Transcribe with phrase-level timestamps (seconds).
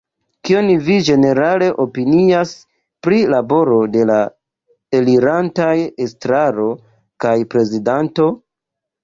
[0.47, 2.53] Kion vi ĝenerale opinias
[3.07, 4.17] pri laboro de la
[5.01, 5.77] elirantaj
[6.09, 6.67] estraro
[7.27, 8.29] kaj prezidanto?